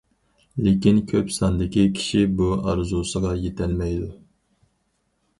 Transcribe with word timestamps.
لېكىن 0.67 0.95
كۆپ 1.09 1.27
ساندىكى 1.33 1.83
كىشى 1.99 2.23
بۇ 2.39 2.47
ئارزۇسىغا 2.71 3.33
يېتەلمەيدۇ. 3.43 4.09